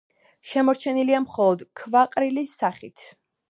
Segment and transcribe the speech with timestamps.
[0.51, 3.09] შემორჩენილია მხოლოდ ქვაყრილის სახით.